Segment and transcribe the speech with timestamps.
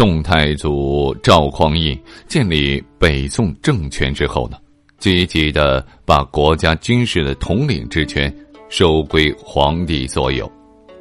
[0.00, 1.94] 宋太祖赵匡胤
[2.26, 4.56] 建立北宋政权之后呢，
[4.96, 8.34] 积极的把国家军事的统领之权
[8.70, 10.50] 收归皇帝所有，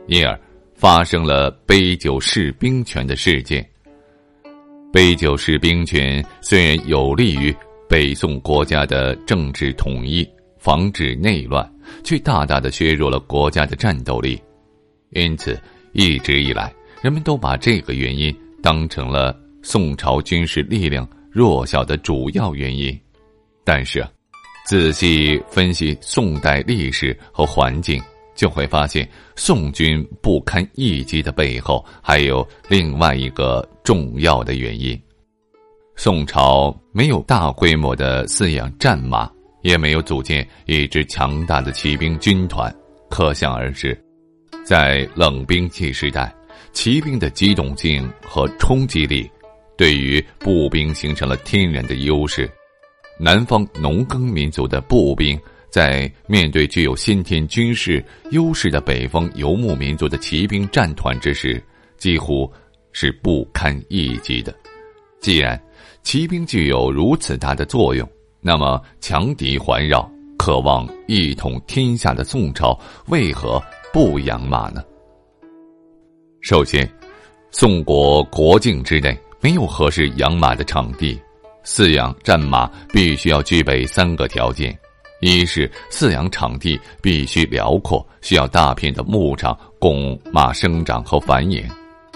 [0.08, 0.38] 因而
[0.76, 3.66] 发生了杯酒释兵权的事件。
[4.92, 7.56] 杯酒释兵权虽然有利于
[7.88, 11.66] 北宋国家的政治统一，防止内乱，
[12.04, 14.38] 却大大的削弱了国家的战斗力。
[15.12, 15.58] 因此，
[15.94, 18.38] 一直以来，人们都把这个原因。
[18.62, 22.98] 当成了宋朝军事力量弱小的主要原因，
[23.64, 24.06] 但是，
[24.66, 28.02] 仔细分析宋代历史和环境，
[28.36, 35.00] 就会发现宋军不堪一击的背后还有另外一个重要的原因：
[35.96, 39.30] 宋朝没有大规模的饲养战马，
[39.62, 42.74] 也没有组建一支强大的骑兵军团，
[43.10, 44.00] 可想而知，
[44.64, 46.34] 在冷兵器时代。
[46.74, 49.30] 骑兵的机动性和冲击力，
[49.78, 52.50] 对于步兵形成了天然的优势。
[53.20, 55.40] 南方农耕民族的步兵，
[55.70, 61.62] 在面对具有先天军事优势的北方游牧民族的骑兵战团之时，
[61.98, 62.52] 几乎
[62.94, 64.56] 是不堪一击的。
[65.20, 65.62] 既然
[66.02, 68.10] 骑兵具有如此大的作用，
[68.40, 74.82] 那么强敌环绕、渴望一统天下的宋朝，为何不养马呢？
[76.42, 76.90] 首先，
[77.52, 81.20] 宋国国境之内没有合适养马的场地，
[81.66, 84.76] 饲养战马必须要具备三个条件：
[85.20, 91.70] 一是饲养场地必须辽阔，需要大片的牧场供马生长和繁衍；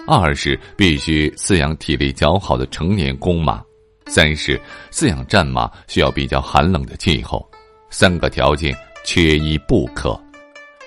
[0.07, 3.61] 二是必须饲养体力较好的成年公马；
[4.07, 4.59] 三是
[4.89, 7.45] 饲养战马需要比较寒冷的气候。
[7.89, 8.73] 三个条件
[9.03, 10.17] 缺一不可。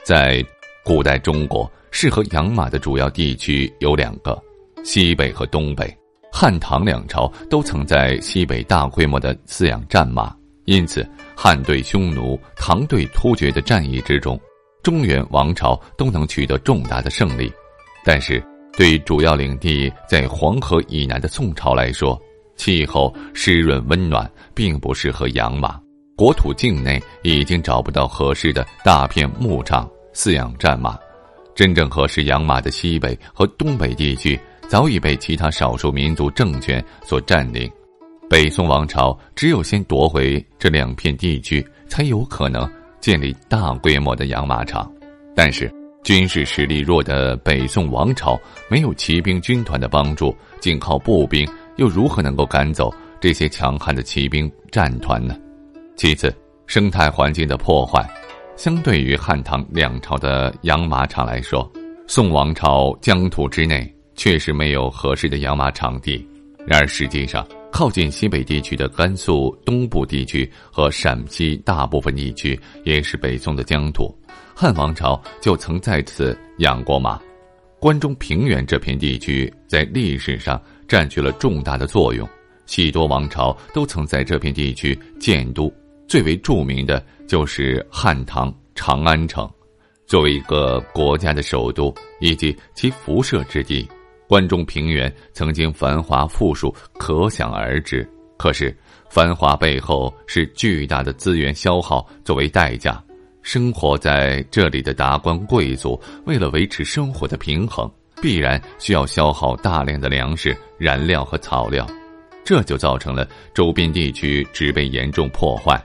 [0.02, 0.42] 在
[0.82, 1.70] 古代中国。
[1.98, 4.38] 适合养马的主要地区有两个，
[4.84, 5.90] 西北和东北。
[6.30, 10.30] 汉唐两朝都曾在西北大规模的饲养战马，
[10.66, 14.38] 因此汉对匈奴、唐对突厥的战役之中，
[14.82, 17.50] 中原王朝都能取得重大的胜利。
[18.04, 18.44] 但是，
[18.76, 22.20] 对主要领地在黄河以南的宋朝来说，
[22.56, 25.80] 气候湿润温暖，并不适合养马。
[26.14, 30.98] 国土境内已经找不到合适的大片牧场饲养战马。
[31.56, 37.70] 真正合适养马的西北和东北地区早已被其他少数民族政权所占领，
[38.28, 44.92] 北宋王朝只有先夺回这两片地区，才有可能建立大规模的养马场。
[45.34, 45.72] 但是
[46.04, 48.38] 军事实力弱的北宋王朝
[48.68, 55.34] 没有骑兵军团的帮助，仅靠步兵又如何能够赶走这些强悍的骑兵战团呢？
[55.96, 56.30] 其次，
[56.66, 58.06] 生态环境的破坏。
[58.56, 61.70] 相对于汉唐两朝的养马场来说，
[62.06, 66.26] 宋王朝疆土之内确实没有合适的养马场地。
[66.66, 74.12] 然而，实际上靠近西北地区的甘肃东部地区和陕西大部分地区也是北宋的疆土，
[74.54, 77.20] 汉王朝就曾在此养过马。
[77.78, 82.26] 关中平原这片地区在历史上占据了重大的作用，
[82.64, 85.70] 许多王朝都曾在这片地区建都。
[86.08, 89.48] 最为著名的就是汉唐长安城，
[90.06, 93.88] 作为一个国家的首都以及其辐射之地，
[94.28, 98.08] 关中平原曾经繁华富庶，可想而知。
[98.36, 98.76] 可是，
[99.08, 103.02] 繁华背后是巨大的资源消耗作为代价，
[103.42, 107.90] 生活在这里的达官贵族为了维持生活的平衡，
[108.22, 111.84] 必然需要消耗大量的粮食、燃料和草料，
[112.44, 115.82] 这就造成了周边地区植被严重破坏。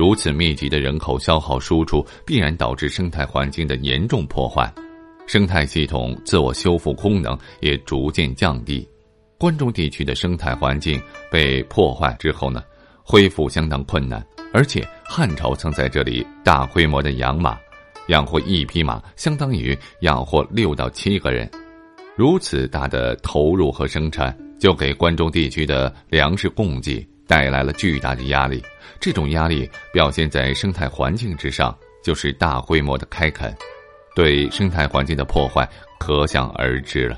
[0.00, 4.72] 如此密集的人口消耗输出，必然导致生态环境的严重破坏，
[5.26, 8.88] 生态系统自我修复功能也逐渐降低。
[9.36, 10.98] 关中地区的生态环境
[11.30, 12.62] 被破坏之后呢，
[13.02, 14.26] 恢复相当困难。
[14.54, 17.58] 而且汉朝曾在这里大规模的养马，
[18.08, 21.46] 养活一匹马相当于养活六到七个人。
[22.16, 28.60] 如此大的投入和生产，就给关中地区的粮食供给带来了巨大的压力。
[28.98, 33.56] 这种压力表现在生态环境之上，就是大规模的开垦，
[34.16, 35.66] 对生态环境的破坏
[36.00, 37.16] 可想而知了。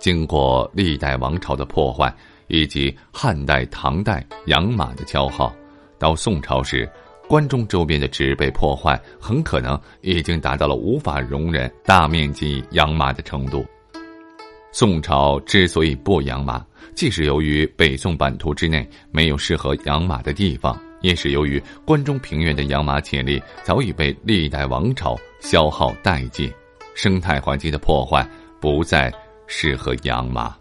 [0.00, 2.12] 经过历代王朝的破坏，
[2.48, 5.54] 以及汉代、唐代养马的消耗，
[5.98, 6.86] 到宋朝时，
[7.28, 13.64] 关中周边的植被破坏很可能已经达到了无法容忍大面积养马的程度。
[14.76, 16.60] 宋朝之所以不养马，
[16.96, 26.52] 既是由于北宋版图之内没有适合养马的地方，也是由于关中平原的养马潜力早已被历代王朝消耗殆尽，
[26.96, 28.28] 生态环境的破坏
[28.60, 29.14] 不再。
[29.46, 30.56] 适合养马。